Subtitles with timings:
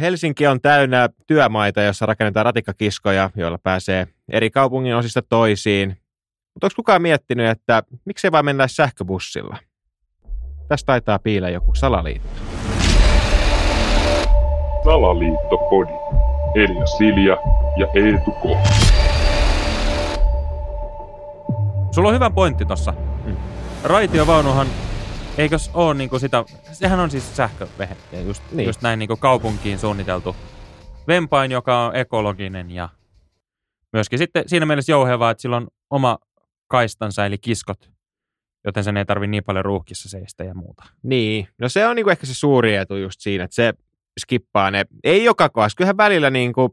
[0.00, 5.88] Helsinki on täynnä työmaita, jossa rakennetaan ratikkakiskoja, joilla pääsee eri kaupungin osista toisiin.
[6.54, 9.56] Mutta onko kukaan miettinyt, että miksei vaan mennä sähköbussilla?
[10.68, 12.28] Tästä taitaa piillä joku salaliitto.
[14.84, 15.92] Salaliittopodi.
[16.54, 17.36] Elia Silja
[17.76, 18.42] ja Eetu K.
[21.94, 22.94] Sulla on hyvä pointti tossa.
[23.24, 23.36] Mm.
[23.84, 24.66] Raitiovaunuhan,
[25.38, 27.96] eikös ole niinku sitä, sehän on siis sähkövehe,
[28.26, 28.66] just, niin.
[28.66, 30.36] just näin niinku kaupunkiin suunniteltu
[31.08, 32.88] vempain, joka on ekologinen ja
[33.92, 36.18] myöskin sitten siinä mielessä jouhevaa, että sillä on oma
[36.68, 37.90] kaistansa eli kiskot,
[38.64, 40.84] joten sen ei tarvi niin paljon ruuhkissa seistä ja muuta.
[41.02, 43.74] Niin, no se on niinku ehkä se suuri etu just siinä, että se
[44.20, 44.84] skippaa ne.
[45.04, 46.70] Ei joka kohdassa, kyllähän välillä niinku,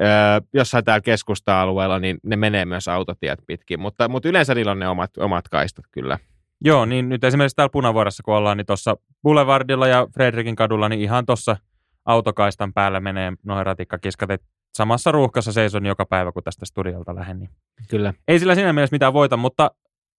[0.00, 0.06] öö,
[0.54, 4.88] jossain täällä keskusta-alueella, niin ne menee myös autotiet pitkin, mutta, mutta yleensä niillä on ne
[4.88, 6.18] omat, omat kaistat kyllä.
[6.64, 11.00] Joo, niin nyt esimerkiksi täällä Punavuoressa, kun ollaan, niin tuossa Boulevardilla ja Fredrikin kadulla, niin
[11.00, 11.56] ihan tuossa
[12.04, 14.30] autokaistan päällä menee noin ratikkakiskat.
[14.74, 17.38] Samassa ruuhkassa seison joka päivä, kun tästä studiolta lähden.
[17.38, 17.50] Niin
[17.90, 18.14] Kyllä.
[18.28, 19.70] ei sillä siinä mielessä mitään voita, mutta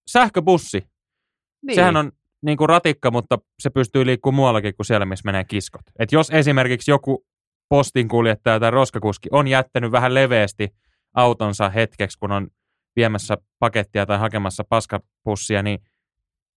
[0.09, 0.87] sähköbussi,
[1.65, 1.75] niin.
[1.75, 2.11] sehän on
[2.45, 5.81] niin kuin ratikka, mutta se pystyy liikkumaan muuallakin kuin siellä, missä menee kiskot.
[5.99, 7.25] Et jos esimerkiksi joku
[7.69, 10.69] postinkuljettaja tai roskakuski on jättänyt vähän leveästi
[11.15, 12.47] autonsa hetkeksi, kun on
[12.95, 15.79] viemässä pakettia tai hakemassa paskapussia, niin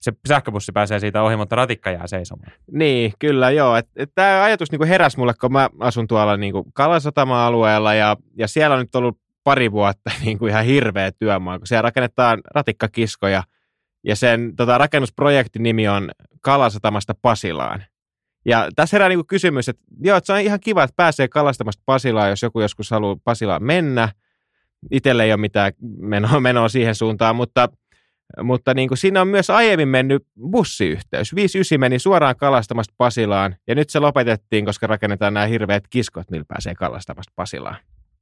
[0.00, 2.52] se sähköbussi pääsee siitä ohi, mutta ratikka jää seisomaan.
[2.72, 3.77] Niin, kyllä joo.
[3.77, 8.48] Et, et Tämä ajatus niinku heräsi mulle, kun mä asun tuolla niinku Kalasatama-alueella ja, ja
[8.48, 13.42] siellä on nyt ollut pari vuotta niinku ihan hirveä työmaa, kun siellä rakennetaan ratikkakiskoja
[14.05, 17.84] ja sen tota, rakennusprojektin nimi on Kalasatamasta Pasilaan.
[18.44, 21.83] Ja tässä herää niinku kysymys, että joo, että se on ihan kiva, että pääsee kalastamasta
[21.86, 24.08] Pasilaan, jos joku joskus haluaa Pasilaan mennä.
[24.91, 27.69] Itselle ei ole mitään menoa, menoa siihen suuntaan, mutta
[28.42, 31.34] mutta niin kuin siinä on myös aiemmin mennyt bussiyhteys.
[31.34, 36.44] 59 meni suoraan kalastamasta Pasilaan, ja nyt se lopetettiin, koska rakennetaan nämä hirveät kiskot, millä
[36.48, 37.77] pääsee kalastamasta Pasilaan.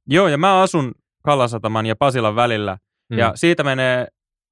[0.07, 0.91] Joo, ja mä asun
[1.23, 2.77] Kallasataman ja Pasilan välillä,
[3.11, 3.17] Mm.
[3.17, 4.07] ja siitä menee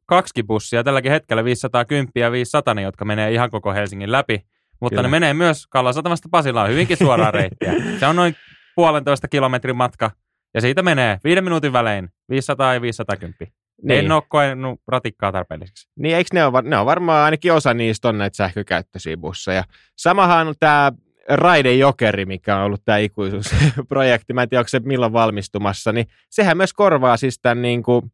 [0.06, 4.46] kaksi bussia, tälläkin hetkellä 510 ja 500, jotka menee ihan koko Helsingin läpi,
[4.82, 5.08] mutta Kyllä.
[5.08, 7.74] ne menee myös Kallasatamasta Pasilaan hyvinkin suoraa reittiä.
[8.00, 8.36] Se on noin
[8.76, 10.12] puolentoista kilometrin matka,
[10.54, 13.54] ja siitä menee viiden minuutin välein 500 ja 510.
[13.84, 14.06] Niin.
[14.06, 15.90] En ole koenut ratikkaa tarpeelliseksi.
[15.96, 19.64] Niin eikö ne ole, ne on varmaan ainakin osa niistä on näitä sähkökäyttöisiä busseja.
[19.96, 20.92] Samahan on tämä
[21.30, 24.34] Raide Jokeri, mikä on ollut tämä ikuisuusprojekti.
[24.34, 25.92] Mä en tiedä, onko se milloin valmistumassa.
[25.92, 28.12] Niin sehän myös korvaa siis tämän niin kuin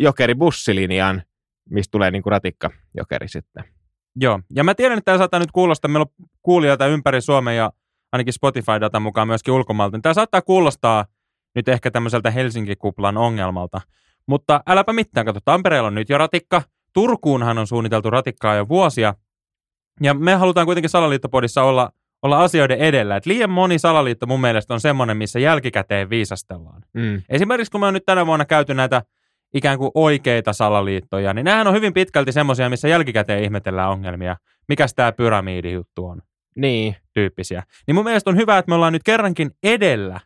[0.00, 1.22] Jokeri-bussilinjan,
[1.70, 3.64] mistä tulee niin kuin ratikka Jokeri sitten.
[4.20, 7.72] Joo, ja mä tiedän, että tämä saattaa nyt kuulostaa, meillä on kuulijoita ympäri Suomea ja
[8.12, 9.98] ainakin Spotify-datan mukaan myöskin ulkomailta.
[10.02, 11.04] Tämä saattaa kuulostaa
[11.54, 13.80] nyt ehkä tämmöiseltä Helsinki-kuplan ongelmalta,
[14.26, 19.14] mutta äläpä mitään, kato, Tampereella on nyt jo ratikka, Turkuunhan on suunniteltu ratikkaa jo vuosia,
[20.00, 21.90] ja me halutaan kuitenkin Salaliittopodissa olla,
[22.22, 26.82] olla asioiden edellä, että liian moni salaliitto mun mielestä on semmoinen, missä jälkikäteen viisastellaan.
[26.92, 27.22] Mm.
[27.28, 29.02] Esimerkiksi kun me on nyt tänä vuonna käyty näitä
[29.54, 34.36] ikään kuin oikeita salaliittoja, niin nämähän on hyvin pitkälti semmoisia, missä jälkikäteen ihmetellään ongelmia.
[34.68, 36.22] Mikäs tämä pyramidijuttu on,
[36.56, 37.62] Niin, tyyppisiä.
[37.86, 40.20] Niin mun mielestä on hyvä, että me ollaan nyt kerrankin edellä.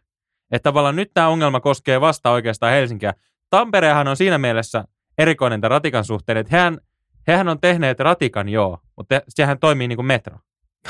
[0.50, 3.14] Että tavallaan nyt tämä ongelma koskee vasta oikeastaan Helsinkiä.
[3.50, 4.84] Tampereahan on siinä mielessä
[5.18, 6.78] erikoinen tämän ratikan suhteen, että hehän,
[7.26, 10.38] hehän on tehneet ratikan joo, mutta sehän toimii niin kuin metro.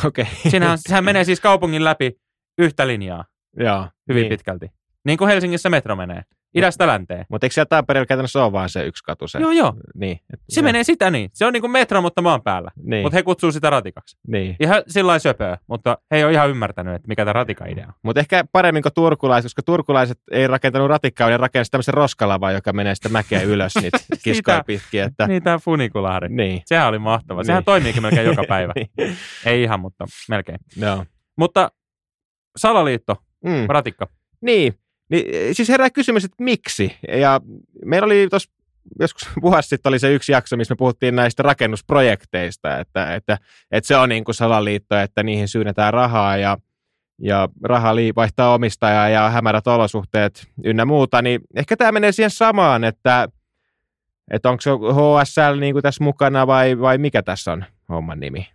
[0.06, 0.26] okei.
[0.48, 2.20] Siinähän, sehän menee siis kaupungin läpi
[2.58, 3.24] yhtä linjaa
[3.56, 4.30] Joo, hyvin niin.
[4.30, 4.66] pitkälti.
[5.04, 6.22] Niin kuin Helsingissä metro menee.
[6.54, 7.26] Idästä länteen.
[7.28, 9.28] Mutta eikö siellä Tampereella käytännössä ole vaan se yksi katu?
[9.28, 9.74] Se, Joo, joo.
[9.94, 10.64] Niin, et, Se joo.
[10.64, 11.30] menee sitä niin.
[11.32, 12.70] Se on niin kuin metro, mutta maan päällä.
[12.82, 14.16] Niin, Mutta he kutsuu sitä ratikaksi.
[14.28, 14.56] niin.
[14.60, 17.92] Ihan sillä söpöä, mutta he ei ole ihan ymmärtänyt, että mikä tämä ratika-idea on.
[18.02, 22.72] Mutta ehkä paremmin kuin turkulaiset, koska turkulaiset ei rakentanut ratikkaa, ne rakensivat tämmöisen roskalavaa, joka
[22.72, 25.02] menee sitä mäkeä ylös niitä kiskoja pitkin.
[25.02, 26.28] Että, Niin tämä funikulahari.
[26.28, 26.62] niin.
[26.66, 27.44] Sehän oli mahtava.
[27.44, 27.64] Sehän Niin.
[27.64, 28.72] toimiikin melkein joka päivä.
[28.76, 29.16] niin.
[29.46, 30.58] ei ihan, mutta melkein.
[30.76, 31.04] Joo.
[31.38, 31.70] Mutta
[32.56, 33.66] salaliitto, Mm.
[33.68, 34.06] ratikka.
[34.40, 34.74] Niin.
[35.10, 35.54] Niin.
[35.54, 36.96] Siis herää kysymys, että miksi?
[37.08, 37.40] Ja
[37.84, 38.50] meillä oli tuossa
[39.00, 43.38] joskus vuosi sitten oli se yksi jakso, missä me puhuttiin näistä rakennusprojekteista, että, että,
[43.70, 46.56] että se on niin kuin salaliitto, että niihin syynetään rahaa ja,
[47.18, 52.84] ja raha vaihtaa omistajaa ja hämärät olosuhteet ynnä muuta, niin ehkä tämä menee siihen samaan,
[52.84, 53.28] että,
[54.30, 58.48] että onko se HSL niin kuin tässä mukana vai, vai mikä tässä on homman nimi?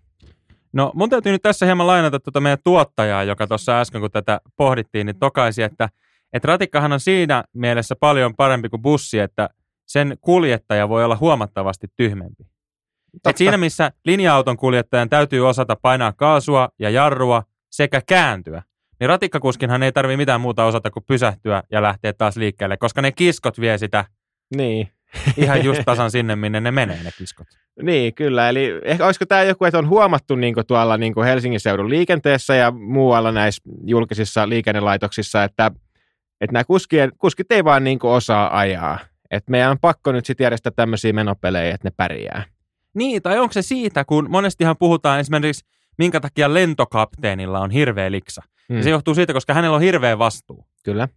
[0.74, 4.42] No mun täytyy nyt tässä hieman lainata tuota meidän tuottajaa, joka tuossa äsken kun tätä
[4.56, 5.90] pohdittiin, niin tokaisi, että,
[6.36, 9.50] että ratikkahan on siinä mielessä paljon parempi kuin bussi, että
[9.86, 12.44] sen kuljettaja voi olla huomattavasti tyhmempi.
[13.30, 18.64] Et siinä missä linja-auton kuljettajan täytyy osata painaa kaasua ja jarrua sekä kääntyä,
[19.00, 23.12] niin ratikkakuskinhan ei tarvitse mitään muuta osata kuin pysähtyä ja lähteä taas liikkeelle, koska ne
[23.12, 24.06] kiskot vie sitä
[24.56, 24.90] Niin,
[25.38, 27.48] ihan just tasan sinne, minne ne menee ne kiskot.
[27.82, 28.50] Niin, kyllä.
[28.50, 32.72] Eli ehkä olisiko tämä joku, että on huomattu niin tuolla niin Helsingin seudun liikenteessä ja
[32.72, 35.72] muualla näissä julkisissa liikennelaitoksissa, että,
[36.42, 39.00] että nämä kuskien, kuskit ei vaan niin osaa ajaa.
[39.32, 42.44] Että meidän on pakko nyt sitten järjestää tämmöisiä menopelejä, että ne pärjää.
[42.94, 45.66] Niin, tai onko se siitä, kun monestihan puhutaan esimerkiksi,
[45.98, 48.42] minkä takia lentokapteenilla on hirveä liksa.
[48.70, 48.78] Mm.
[48.78, 50.66] Ja se johtuu siitä, koska hänellä on hirveä vastuu.
[50.84, 51.08] Kyllä.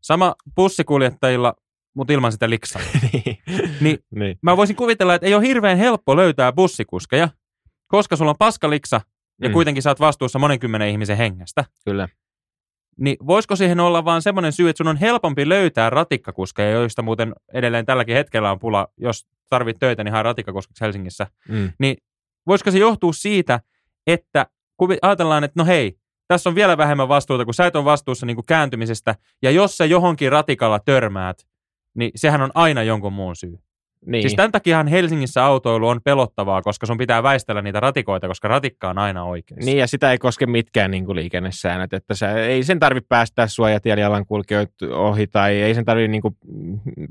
[0.00, 1.54] Sama bussikuljettajilla,
[1.94, 2.82] mutta ilman sitä liksaa.
[3.12, 3.38] niin.
[3.80, 4.38] Niin, niin.
[4.42, 7.28] Mä voisin kuvitella, että ei ole hirveän helppo löytää bussikuskeja,
[7.86, 9.00] koska sulla on paskaliksa
[9.42, 9.52] ja Mm.
[9.52, 11.64] kuitenkin sä oot vastuussa monen kymmenen ihmisen hengestä.
[11.84, 12.08] Kyllä.
[12.98, 17.32] Niin voisiko siihen olla vaan semmoinen syy, että sun on helpompi löytää ratikkakuskeja, joista muuten
[17.54, 21.26] edelleen tälläkin hetkellä on pula, jos tarvit töitä, niin hae ratikkakuskiksi Helsingissä.
[21.48, 21.72] Mm.
[22.46, 23.60] Voisiko se johtua siitä,
[24.06, 24.46] että
[24.76, 25.98] kun ajatellaan, että no hei,
[26.28, 29.76] tässä on vielä vähemmän vastuuta, kun sä et ole vastuussa niin kuin kääntymisestä, ja jos
[29.76, 31.46] sä johonkin ratikalla törmäät,
[31.94, 33.58] niin sehän on aina jonkun muun syy.
[34.06, 34.22] Niin.
[34.22, 38.90] Siis tämän takiahan Helsingissä autoilu on pelottavaa, koska sun pitää väistellä niitä ratikoita, koska ratikka
[38.90, 39.64] on aina oikeassa.
[39.64, 43.46] Niin, ja sitä ei koske mitkään niin kuin liikennesäännöt, että sä, ei sen tarvitse päästää
[43.46, 46.36] suojatiellä jalankulkijoita ohi, tai ei sen tarvitse niin kuin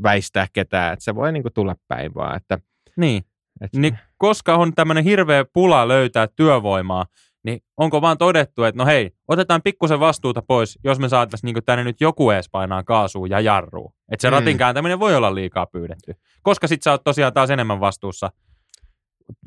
[0.03, 2.37] väistää ketään, että se voi niin kuin tulla päin vaan.
[2.37, 2.59] Että,
[2.97, 3.23] Niin.
[3.61, 7.05] että, niin koska on tämmöinen hirveä pula löytää työvoimaa,
[7.47, 11.63] niin onko vaan todettu, että no hei, otetaan pikkusen vastuuta pois, jos me saataisiin niin
[11.65, 13.93] tänne nyt joku ees painaa kaasua ja jarruu.
[14.11, 14.31] Että se Mm.
[14.33, 16.13] ratin kääntäminen voi olla liikaa pyydetty.
[16.43, 18.29] Koska sit sä oot tosiaan taas enemmän vastuussa,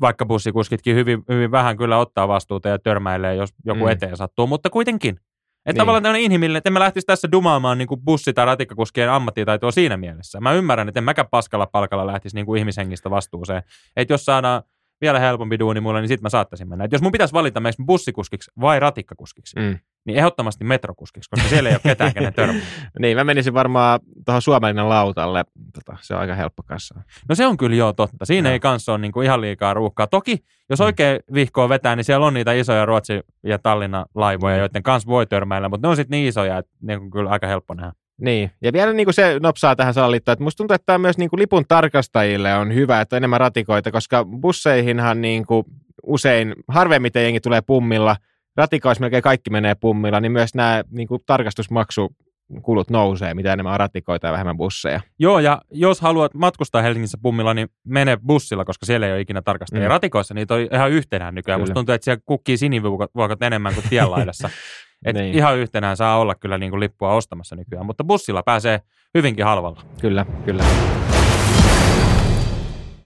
[0.01, 3.91] vaikka bussikuskitkin hyvin, hyvin vähän kyllä ottaa vastuuta ja törmäilee, jos joku Mm.
[3.91, 5.15] eteen sattuu, mutta kuitenkin.
[5.15, 5.77] Että Niin.
[5.77, 9.71] tavallaan tämmöinen inhimillinen, että en mä lähtisi tässä dumaamaan niin kuin bussi- tai ratikkakuskien ammattitaitoa
[9.71, 10.39] siinä mielessä.
[10.39, 13.63] Mä ymmärrän, että en mäkään paskalla palkalla lähtisi niin kuin ihmishengistä vastuuseen.
[13.95, 14.63] Että jos saadaan
[15.01, 16.85] vielä helpompi duuni mulle, niin sit mä saattaisin mennä.
[16.85, 19.77] Et jos mun pitäisi valita meistä bussikuskiksi vai ratikkakuskiksi, mm.
[20.05, 22.61] niin ehdottomasti metrokuskiksi, koska siellä ei ole ketään, kenen törmää.
[22.99, 25.43] niin, mä menisin varmaan tuohon Suomenlinnan lautalle.
[25.73, 27.01] Tota, se on aika helppo kanssa.
[27.29, 28.25] No se on kyllä joo totta.
[28.25, 28.53] Siinä Joo.
[28.53, 30.07] ei kanssa ole niin kuin ihan liikaa ruuhkaa.
[30.07, 30.37] Toki,
[30.69, 30.85] jos Mm.
[30.85, 35.25] oikein vihkoa vetää, niin siellä on niitä isoja Ruotsi- ja Tallinnan laivoja, joiden kanssa voi
[35.27, 37.91] törmäillä, mutta ne on sitten niin isoja, että ne on kyllä aika helppo nähdä.
[38.21, 41.17] Niin, ja vielä niin kuin se nopsaa tähän salaliittoon, että musta tuntuu, että tämä myös
[41.17, 45.63] niin kuin lipun tarkastajille on hyvä, että on enemmän ratikoita, koska busseihinhan niin kuin
[46.03, 48.15] usein, harvemmiten jengi tulee pummilla,
[48.57, 54.27] ratikoissa melkein kaikki menee pummilla, niin myös nämä niin kuin tarkastusmaksukulut nousee, mitä enemmän ratikoita
[54.27, 55.01] ja vähemmän busseja.
[55.19, 59.41] Joo, ja jos haluat matkustaa Helsingissä pummilla, niin mene bussilla, koska siellä ei ole ikinä
[59.41, 59.81] tarkastajia.
[59.81, 59.87] Mm.
[59.87, 59.89] Mm.
[59.89, 61.57] Ratikoissa niitä on ihan yhtenään nykyään.
[61.57, 61.63] Kyllä.
[61.63, 64.49] Musta tuntuu, että siellä kukkii sinivuokot enemmän kuin tienlaidassa.
[65.05, 65.35] Et Niin.
[65.35, 68.81] Ihan yhtenään saa olla kyllä niin kuin lippua ostamassa nykyään, mutta bussilla pääsee
[69.15, 69.81] hyvinkin halvalla.
[70.01, 70.63] Kyllä, kyllä.